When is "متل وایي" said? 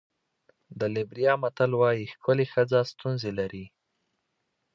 1.41-2.05